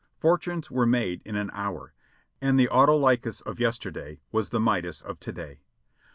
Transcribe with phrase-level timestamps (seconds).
[0.17, 1.93] Fortunes were made in an hour,
[2.41, 5.59] and the Autolycus of yesterday was the Midas of to day.